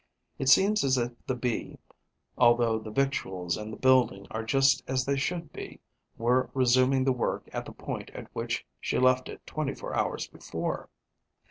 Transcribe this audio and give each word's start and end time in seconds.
It 0.39 0.49
seems 0.49 0.83
as 0.83 0.97
if 0.97 1.11
the 1.27 1.35
Bee, 1.35 1.77
although 2.35 2.79
the 2.79 2.89
victuals 2.89 3.55
and 3.55 3.71
the 3.71 3.77
building 3.77 4.25
are 4.31 4.41
just 4.41 4.81
as 4.87 5.05
they 5.05 5.15
should 5.15 5.53
be, 5.53 5.79
were 6.17 6.49
resuming 6.55 7.03
the 7.03 7.11
work 7.13 7.47
at 7.53 7.65
the 7.65 7.71
point 7.71 8.09
at 8.09 8.25
which 8.33 8.65
she 8.79 8.97
left 8.97 9.29
it 9.29 9.45
twenty 9.45 9.75
four 9.75 9.93
hours 9.95 10.25
before. 10.25 10.89